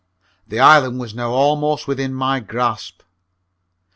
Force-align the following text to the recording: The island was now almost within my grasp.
The 0.47 0.59
island 0.59 0.99
was 0.99 1.13
now 1.13 1.29
almost 1.29 1.87
within 1.87 2.11
my 2.11 2.39
grasp. 2.39 3.03